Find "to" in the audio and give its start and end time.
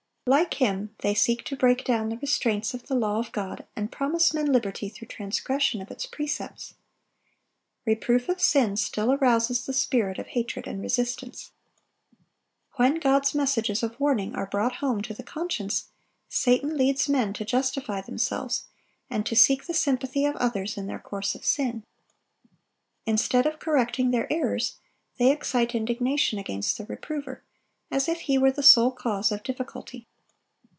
1.45-1.57, 15.01-15.13, 17.33-17.43, 19.25-19.35